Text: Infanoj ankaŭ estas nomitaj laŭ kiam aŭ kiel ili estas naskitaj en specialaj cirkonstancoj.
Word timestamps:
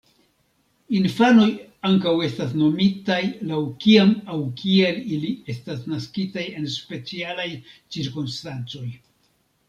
Infanoj 0.99 1.47
ankaŭ 1.89 2.13
estas 2.27 2.55
nomitaj 2.61 3.17
laŭ 3.51 3.59
kiam 3.83 4.13
aŭ 4.35 4.37
kiel 4.61 4.97
ili 5.17 5.29
estas 5.55 5.83
naskitaj 5.91 6.47
en 6.61 6.65
specialaj 6.77 7.47
cirkonstancoj. 7.97 8.87